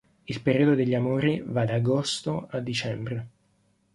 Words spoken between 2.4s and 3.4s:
a dicembre.